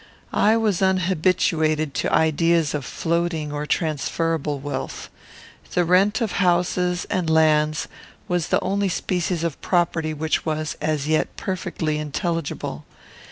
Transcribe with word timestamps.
I 0.33 0.57
was 0.57 0.81
unhabituated 0.81 1.93
to 1.93 2.11
ideas 2.11 2.73
of 2.73 2.85
floating 2.85 3.51
or 3.51 3.67
transferable 3.67 4.57
wealth. 4.57 5.11
The 5.75 5.85
rent 5.85 6.21
of 6.21 6.31
houses 6.41 7.05
and 7.11 7.29
lands 7.29 7.87
was 8.27 8.47
the 8.47 8.59
only 8.61 8.89
species 8.89 9.43
of 9.43 9.61
property 9.61 10.11
which 10.15 10.43
was, 10.43 10.75
as 10.81 11.07
yet, 11.07 11.35
perfectly 11.37 11.99
intelligible. 11.99 12.83